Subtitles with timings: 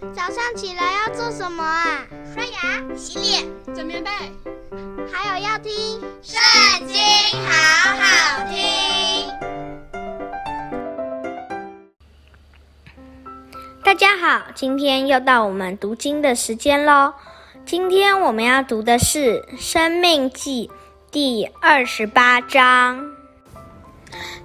[0.00, 2.06] 早上起来要做什么啊？
[2.32, 4.10] 刷牙、洗脸、整棉被，
[5.12, 5.72] 还有要听
[6.22, 6.96] 《圣经》，
[7.46, 7.52] 好
[7.98, 9.28] 好听。
[13.84, 17.12] 大家好，今天又到我们读经的时间喽。
[17.66, 20.70] 今天我们要读的是《生命记》
[21.10, 23.12] 第二十八章。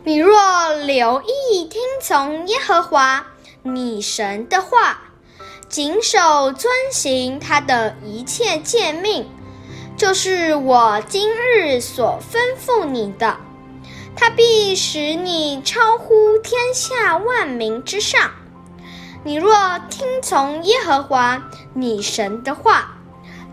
[0.04, 3.26] 你若留意听从耶和华
[3.64, 5.02] 你神的话，
[5.68, 9.28] 谨守遵行他的一切诫命，
[9.98, 13.38] 就是我今日所吩咐你的，
[14.16, 18.32] 他必使你超乎天下万民之上。
[19.24, 22.98] 你若听从耶和华你神的话，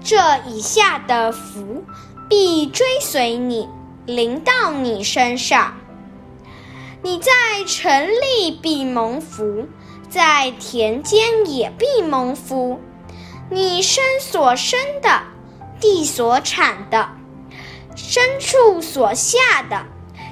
[0.05, 1.83] 这以下的福
[2.29, 3.69] 必追随你，
[4.05, 5.75] 临到你身上。
[7.03, 7.33] 你在
[7.67, 9.67] 城里必蒙福，
[10.13, 12.79] 在田间也必蒙福。
[13.49, 15.23] 你身所生的，
[15.81, 17.09] 地所产的，
[17.97, 19.87] 牲畜所下的，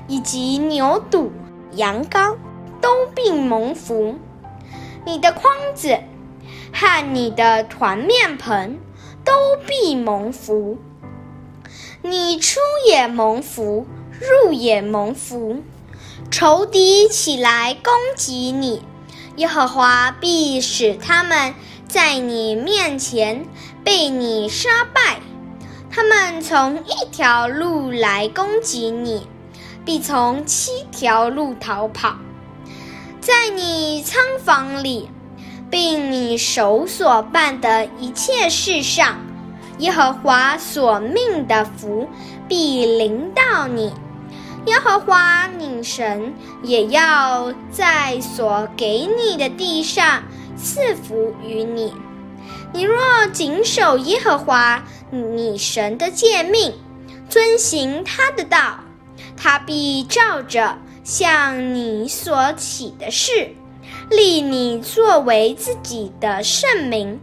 [0.06, 1.30] 以及牛犊、
[1.72, 2.36] 羊羔，
[2.82, 4.16] 都必蒙福。
[5.06, 5.98] 你的筐子
[6.74, 8.78] 和你的团面盆
[9.24, 9.32] 都
[9.66, 10.76] 必蒙福。
[12.02, 13.86] 你出也蒙福，
[14.44, 15.62] 入也蒙福。
[16.30, 18.82] 仇敌起来攻击你，
[19.36, 21.54] 耶和华必使他们
[21.88, 23.46] 在你面前
[23.84, 25.20] 被你杀败。
[25.90, 29.26] 他们从一条路来攻击你，
[29.84, 32.16] 必从七条路逃跑。
[33.20, 35.08] 在你仓房里，
[35.70, 39.18] 并你手所办的一切事上，
[39.78, 42.08] 耶和华所命的福
[42.48, 43.92] 必临到你。
[44.66, 50.22] 耶和华你神也要在所给你的地上
[50.56, 51.94] 赐福于你。
[52.72, 56.74] 你若谨守耶和华你神的诫命，
[57.28, 58.78] 遵行他的道，
[59.36, 63.54] 他必照着向你所起的事，
[64.10, 67.18] 立你作为自己的圣名。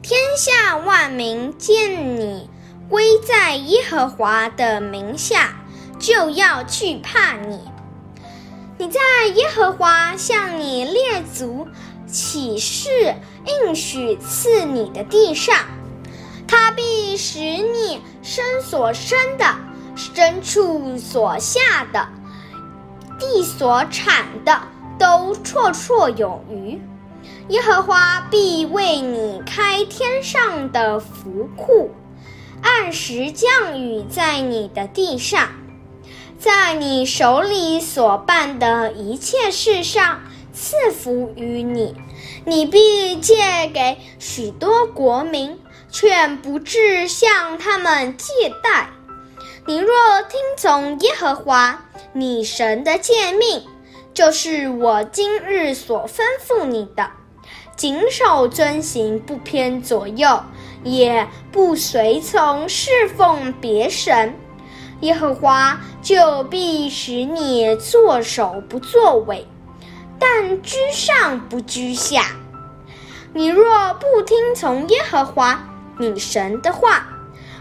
[0.00, 2.50] 天下万民见你
[2.88, 5.54] 归在耶和华的名下，
[6.02, 7.60] 就要惧怕你。
[8.76, 9.00] 你在
[9.36, 11.68] 耶和华向你列祖
[12.08, 13.14] 起誓
[13.46, 15.56] 应许赐你的地上，
[16.48, 19.44] 他必使你身所生的、
[19.96, 22.08] 牲畜所下的、
[23.20, 24.60] 地所产的
[24.98, 26.80] 都绰绰有余。
[27.48, 31.92] 耶和华必为你开天上的福库，
[32.60, 35.48] 按时降雨在你的地上。
[36.42, 40.22] 在你手里所办的一切事上
[40.52, 41.94] 赐福于你，
[42.44, 45.56] 你必借给许多国民，
[45.88, 48.26] 却不至向他们借
[48.60, 48.88] 贷。
[49.66, 53.62] 你若听从耶和华你神的诫命，
[54.12, 57.08] 就是我今日所吩咐你的，
[57.76, 60.42] 谨守遵行，不偏左右，
[60.82, 64.34] 也不随从侍奉别神。
[65.02, 69.46] 耶和华就必使你作首不作尾，
[70.18, 72.36] 但居上不居下。
[73.32, 75.68] 你若不听从耶和华
[75.98, 77.08] 你神的话，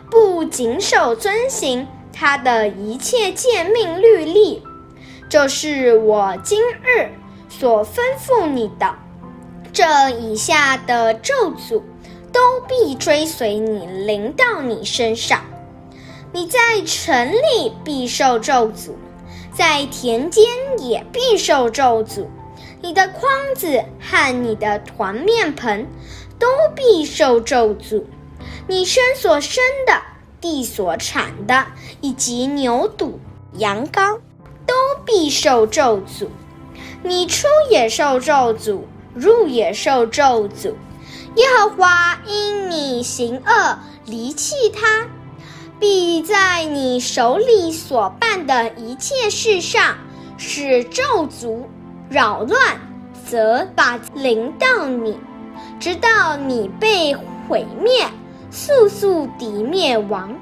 [0.09, 4.61] 不谨守遵行他的一切诫命律例，
[5.27, 7.09] 就是我今日
[7.49, 8.93] 所吩咐你的，
[9.73, 11.81] 这以下的咒诅
[12.31, 15.41] 都必追随你，临到你身上。
[16.33, 18.91] 你在城里必受咒诅，
[19.53, 20.45] 在田间
[20.79, 22.25] 也必受咒诅。
[22.81, 25.85] 你的筐子和你的团面盆
[26.39, 28.03] 都必受咒诅。
[28.67, 30.01] 你身所生的、
[30.39, 31.65] 地所产的，
[31.99, 33.11] 以及牛犊、
[33.57, 34.19] 羊羔，
[34.65, 34.73] 都
[35.05, 36.27] 必受咒诅。
[37.03, 38.79] 你出也受咒诅，
[39.13, 40.73] 入也受咒诅。
[41.35, 45.07] 耶和华因你行恶，离弃他。
[45.81, 49.95] 必在你手里所办的一切事上，
[50.37, 51.63] 使咒诅、
[52.07, 52.79] 扰乱、
[53.25, 55.17] 则把临到你，
[55.79, 57.15] 直到你被
[57.49, 58.05] 毁灭，
[58.51, 60.35] 速速地灭亡。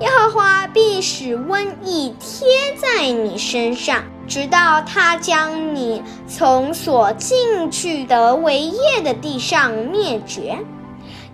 [0.00, 10.58] 耶和华必使瘟疫贴在你身上，直到他将你从所进去得为业的地上灭绝。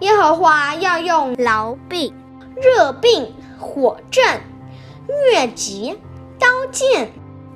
[0.01, 2.13] 耶和华要用痨病。
[2.63, 4.23] 热病、火症、
[5.33, 5.99] 疟疾、
[6.39, 7.11] 刀剑、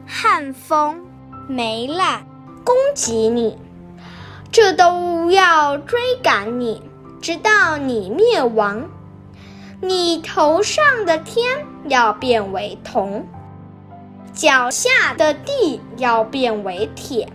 [0.06, 1.04] 旱风、
[1.48, 2.26] 霉烂
[2.64, 3.58] 攻击你，
[4.50, 6.82] 这都要追赶你，
[7.20, 8.88] 直到你灭亡。
[9.80, 13.26] 你头上的天要变为铜，
[14.32, 17.28] 脚下的地要变为铁。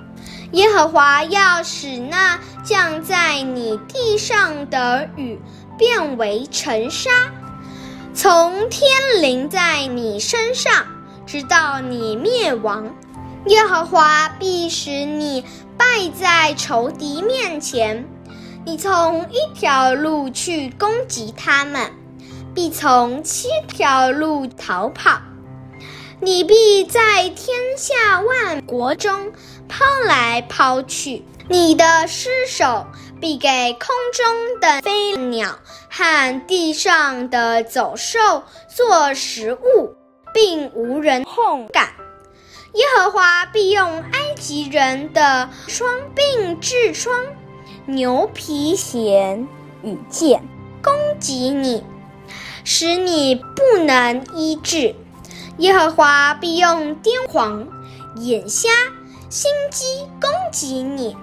[0.53, 5.39] 耶和华要使那降在你地上的雨
[5.77, 7.11] 变为尘沙，
[8.13, 8.89] 从天
[9.21, 10.85] 临在你身上，
[11.25, 12.93] 直到你灭亡。
[13.45, 15.45] 耶和华必使你
[15.77, 15.85] 败
[16.19, 18.05] 在仇敌面前，
[18.65, 21.91] 你从一条路去攻击他们。
[22.53, 25.21] 必从七条路逃跑，
[26.19, 29.31] 你必在天下万国中
[29.69, 32.87] 抛来抛去，你的尸首
[33.19, 39.95] 必给空中的飞鸟和地上的走兽做食物，
[40.33, 41.81] 并无人控告。
[42.73, 47.13] 耶和华必用埃及人的疮病痔疮、
[47.85, 49.47] 牛皮癣
[49.83, 50.47] 与箭
[50.81, 51.83] 攻击你。
[52.63, 54.95] 使你不能医治，
[55.57, 57.67] 耶和华必用癫狂、
[58.17, 58.69] 眼瞎、
[59.29, 59.85] 心机
[60.21, 61.17] 攻击你，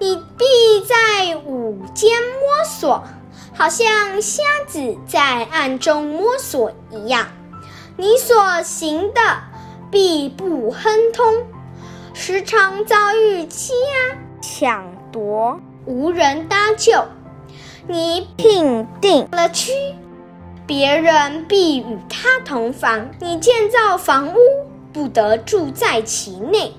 [0.00, 0.44] 你必
[0.86, 2.10] 在午间
[2.40, 3.02] 摸索，
[3.52, 7.26] 好像瞎子在暗中摸索一样。
[7.96, 9.20] 你所行的
[9.90, 11.46] 必不亨通，
[12.14, 17.04] 时常遭遇欺压、抢夺，无人搭救。
[17.88, 19.72] 你聘定了区。
[20.66, 24.36] 别人必与他同房，你建造房屋，
[24.92, 26.74] 不得住在其内；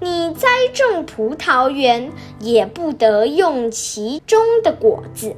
[0.00, 5.36] 你栽种葡萄园，也不得用其中的果子。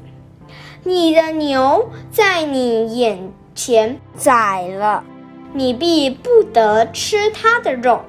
[0.85, 5.05] 你的牛在你眼前宰了，
[5.53, 8.03] 你必不得吃它的肉；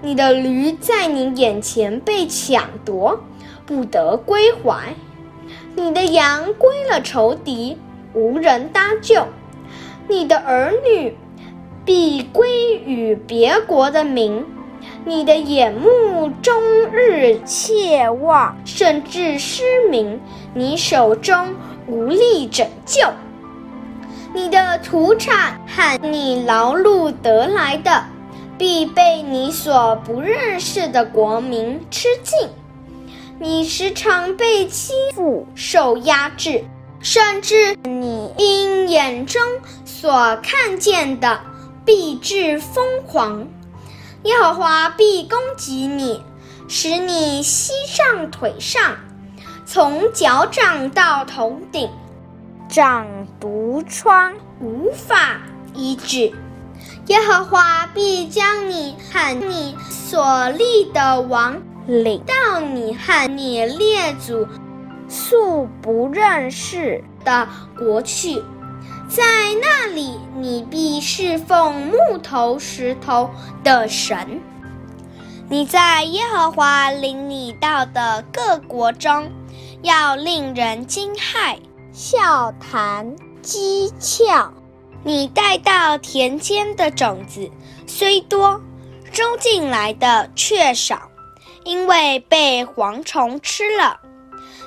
[0.00, 3.20] 你的驴在你眼前被抢夺，
[3.66, 4.94] 不得归还；
[5.74, 7.76] 你的羊归了仇敌。
[8.12, 9.24] 无人搭救，
[10.08, 11.16] 你的儿女
[11.84, 14.44] 必归于别国的民，
[15.04, 16.54] 你的眼目终
[16.92, 20.20] 日切望，甚至失明，
[20.54, 21.54] 你手中
[21.86, 23.08] 无力拯救，
[24.34, 28.04] 你的土产和你劳碌得来的，
[28.58, 32.48] 必被你所不认识的国民吃尽，
[33.38, 36.64] 你时常被欺负，受压制。
[37.02, 39.40] 甚至你因眼中
[39.86, 41.40] 所看见的，
[41.82, 43.48] 必致疯狂。
[44.24, 46.22] 耶和华必攻击你，
[46.68, 48.96] 使你膝上腿上，
[49.64, 51.88] 从脚掌到头顶，
[52.68, 53.06] 长
[53.40, 55.40] 毒疮，无法
[55.74, 56.32] 医治。
[57.06, 64.46] 耶和华必将你和你所立的王领到你和你列祖。
[65.08, 68.40] 素不认识的国去，
[69.10, 69.24] 在
[69.60, 73.28] 那里你必侍奉木头、石头
[73.64, 74.40] 的神。
[75.48, 79.28] 你在耶和华领你到的各国中，
[79.82, 81.58] 要令人惊骇、
[81.92, 84.48] 笑谈、讥诮。
[85.02, 87.50] 你带到田间的种子
[87.88, 88.60] 虽多，
[89.10, 91.10] 收进来的却少，
[91.64, 93.98] 因为被蝗虫吃了。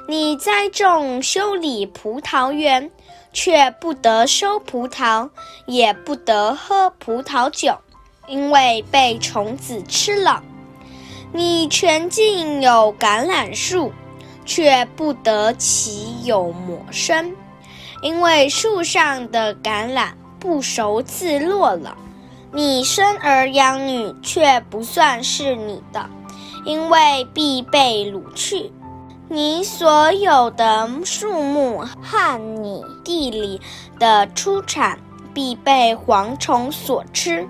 [0.06, 2.92] 你栽种修理葡萄园，
[3.33, 5.30] 却不得收葡萄，
[5.66, 7.75] 也不得喝葡萄酒，
[8.28, 10.44] 因为被虫子吃了。
[11.33, 13.92] 你全境有橄榄树，
[14.45, 17.35] 却不得其有果生，
[18.04, 21.97] 因为树上的橄榄不熟自落了。
[22.52, 26.07] 你生儿养女，却不算是你的，
[26.66, 28.71] 因为必被掳去。
[29.30, 33.59] 你所有的树木和你地里
[33.97, 34.99] 的出产
[35.33, 37.47] 必被蝗虫所吃，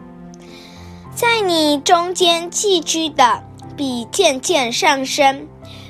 [1.13, 3.43] 在你中间寄居的
[3.75, 5.47] 必渐渐上升，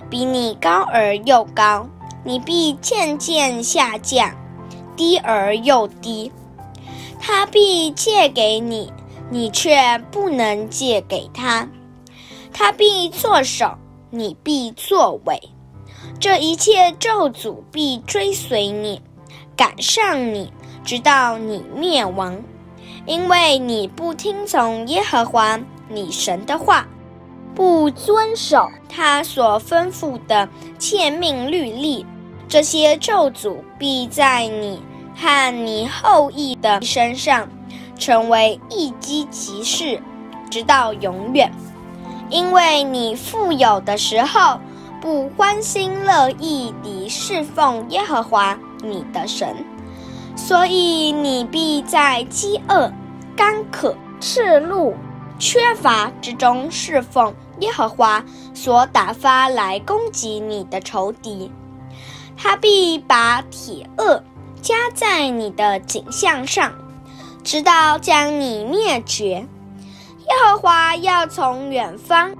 [0.10, 1.86] 比你高而又高；
[2.24, 4.32] 你必渐渐下降，
[4.96, 6.32] 低而又低。
[7.20, 8.92] 他必借给你，
[9.30, 11.68] 你却不能借给他；
[12.52, 13.78] 他必作首，
[14.10, 15.40] 你必作尾。
[16.20, 19.02] 这一切咒诅必追随你，
[19.56, 20.52] 赶上你，
[20.84, 22.42] 直到你灭亡，
[23.06, 26.88] 因为你不听从耶和华你神的话，
[27.54, 32.06] 不遵守他所吩咐的诫命律例。
[32.48, 34.82] 这些咒诅必在你
[35.16, 37.50] 和你后裔的身上
[37.98, 40.00] 成为一机即逝，
[40.50, 41.52] 直到永远。
[42.30, 44.60] 因为你富有的时候，
[45.04, 49.54] 不欢心乐意地侍奉耶和华你的神，
[50.34, 52.90] 所以你必在饥饿、
[53.36, 54.96] 干渴、赤露、
[55.38, 61.52] 缺乏之中侍奉耶和华所打发来攻击你的仇敌。
[62.38, 64.22] 他必把铁轭
[64.62, 66.72] 加在你的颈项上，
[67.44, 69.26] 直到将你灭绝。
[69.26, 72.34] 耶和华要从远方。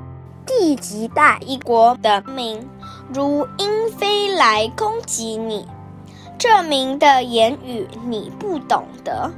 [0.46, 2.68] 地极大一国的民，
[3.14, 5.68] 如鹰飞来攻击你。
[6.38, 9.32] 这民的言语你不懂得，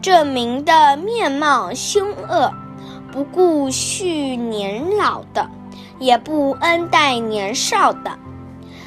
[0.00, 2.52] 这民的面貌凶恶，
[3.12, 5.48] 不顾恤年老的，
[5.98, 8.18] 也不恩待年少的。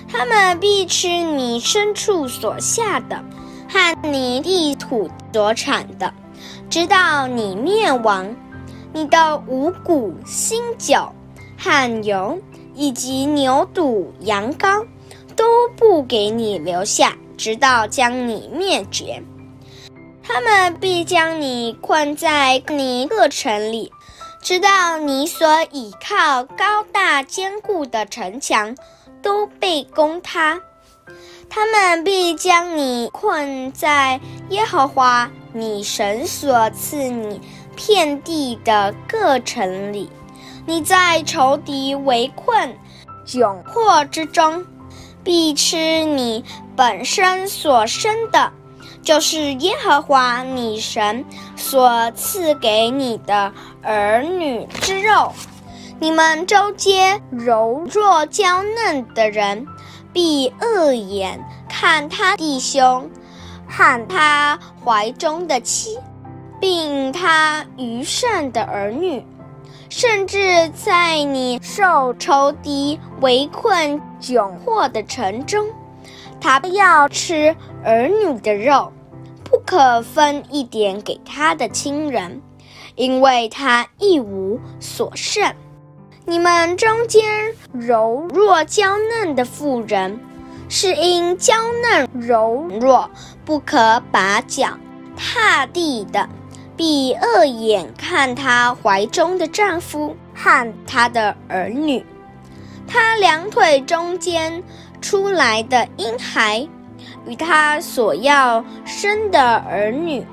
[0.08, 3.24] 他们必吃你牲畜所下的，
[3.70, 6.14] 和你地土所产的，
[6.70, 8.36] 直到你灭亡。
[8.96, 11.12] 你的五谷、新酒。
[11.64, 12.42] 汗油
[12.76, 14.86] 以及牛肚、羊羔，
[15.34, 15.46] 都
[15.78, 19.24] 不给你留下，直到将你灭绝。
[20.22, 23.90] 他们必将你困在你各城里，
[24.42, 28.76] 直到你所倚靠高大坚固的城墙
[29.22, 30.60] 都被攻塌。
[31.50, 37.40] 他们必将你困在耶和华你神所赐你
[37.74, 40.10] 遍地的各城里。
[40.66, 42.74] 你在仇敌围困、
[43.26, 44.66] 窘迫之中，
[45.24, 46.44] 必吃你
[46.76, 48.52] 本身所生的，
[49.02, 51.26] 就是耶和华你神
[51.58, 53.52] 所赐给你的
[53.82, 55.32] 儿女之肉。
[56.00, 59.66] 你们周街柔弱娇嫩的人，
[60.12, 61.40] 必恶眼
[61.70, 63.10] 看他弟兄，
[63.68, 65.98] 和他怀中的妻，
[66.60, 69.26] 并他余剩的儿女。
[69.96, 75.68] 甚至在你受仇敌围困、窘迫的城中，
[76.42, 78.92] 他要吃儿女的肉，
[79.44, 82.42] 不可分一点给他的亲人，
[82.96, 85.54] 因为他一无所剩。
[86.26, 90.20] 你们中间柔弱娇嫩的妇人，
[90.70, 93.08] 是因娇嫩柔弱，
[93.46, 94.70] 不可把脚
[95.16, 96.28] 踏地的。
[96.76, 102.06] 必恶眼看她怀中的丈夫和她的儿女，
[102.88, 104.64] 她两腿中间
[105.02, 106.68] 出来的婴孩，
[107.26, 110.26] 与她所要生的儿女，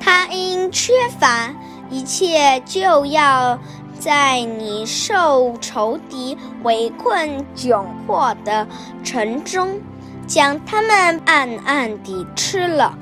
[0.00, 1.54] 她因缺乏
[1.88, 3.58] 一切，就要
[3.98, 8.66] 在你受仇敌围困窘迫的
[9.04, 9.80] 城中，
[10.26, 12.96] 将他们暗暗地吃了。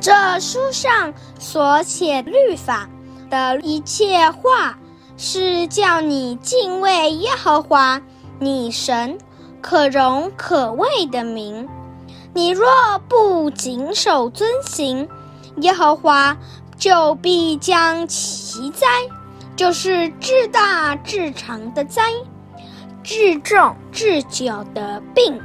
[0.00, 2.88] 这书上所写律法
[3.28, 4.78] 的一切话，
[5.16, 8.00] 是叫你敬畏耶和华
[8.38, 9.18] 你神
[9.60, 11.68] 可荣可畏的名。
[12.32, 12.66] 你若
[13.08, 15.08] 不谨守遵行，
[15.56, 16.36] 耶和华
[16.76, 18.86] 就必将奇灾，
[19.56, 22.02] 就是至大至长的灾，
[23.02, 25.40] 至重至久的病，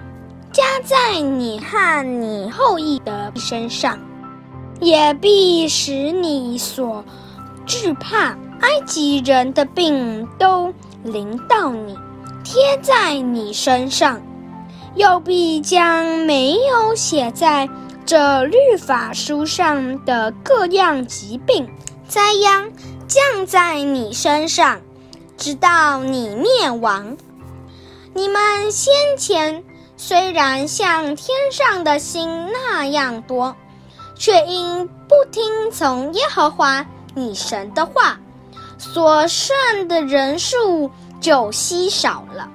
[0.52, 3.98] 加在你和你后裔的身上。
[4.84, 7.06] 也必使你所
[7.66, 10.74] 惧怕埃及人的病都
[11.04, 11.98] 临到你，
[12.44, 14.20] 贴在你身上；
[14.96, 17.70] 又必将没有写在
[18.06, 21.70] 这律法书上的各样疾病
[22.06, 22.70] 灾殃
[23.08, 24.82] 降在你身上，
[25.38, 27.16] 直到你灭亡。
[28.14, 29.64] 你们先前
[29.96, 33.56] 虽然像天上的星那样多。
[34.24, 38.18] 却因不听从耶和华你神的话，
[38.78, 39.54] 所剩
[39.90, 40.90] 的人数
[41.20, 42.48] 就稀少了。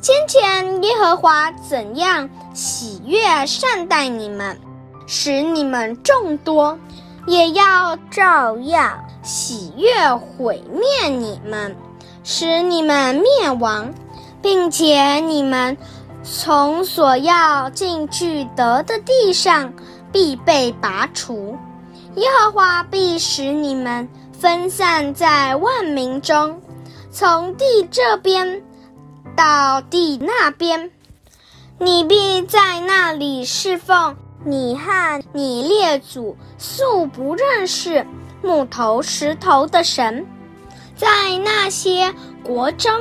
[0.00, 4.58] 先前耶和华怎样喜悦善待你们，
[5.06, 6.78] 使你们众多，
[7.26, 11.76] 也要照样喜悦毁灭你们，
[12.24, 13.92] 使你们灭亡，
[14.40, 15.76] 并且你们
[16.22, 19.70] 从所要进去得的地上。
[20.12, 21.56] 必被拔除，
[22.14, 26.60] 耶和华必使你们分散在万民中，
[27.10, 28.62] 从地这边
[29.36, 30.90] 到地那边，
[31.78, 38.06] 你必在那里侍奉你和你列祖素不认识
[38.42, 40.26] 木头石头的神，
[40.96, 42.92] 在那些国中，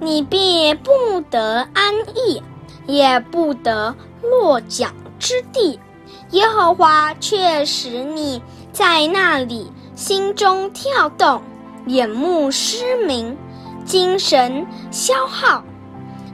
[0.00, 2.42] 你必不得安逸，
[2.86, 4.88] 也不得落脚
[5.18, 5.80] 之地。
[6.30, 8.42] 耶和华却使你
[8.72, 11.40] 在那里心中跳动，
[11.86, 13.36] 眼目失明，
[13.84, 15.62] 精神消耗。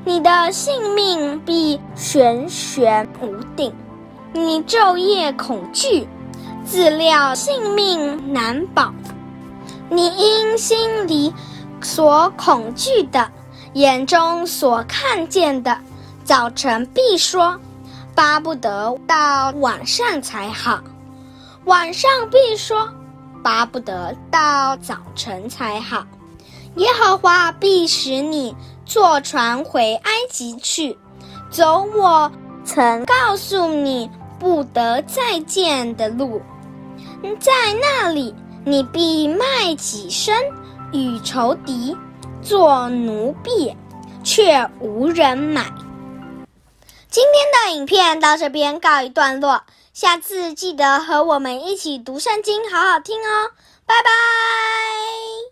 [0.04, 3.72] 你的性命必悬悬无定。
[4.32, 6.08] 你昼夜恐惧，
[6.64, 8.92] 自料性命难保。
[9.90, 11.32] 你因心里
[11.82, 13.30] 所恐惧的，
[13.74, 15.78] 眼中所看见的，
[16.24, 17.60] 早晨必说，
[18.14, 20.80] 巴不得到晚上才好；
[21.64, 22.88] 晚上必说，
[23.42, 26.06] 巴不得到早晨才好。
[26.76, 28.54] 耶和华必使你
[28.84, 30.98] 坐船回埃及去，
[31.50, 32.30] 走我
[32.64, 36.42] 曾告诉你不得再见的路，
[37.38, 40.34] 在那里你必卖己身
[40.92, 41.96] 与仇敌
[42.42, 43.74] 做奴婢，
[44.22, 45.66] 却无人买。
[47.12, 53.50] 今天的影片到这边告一段落，下次记得和我们一起读圣经，好好听哦，
[53.84, 55.51] 拜拜。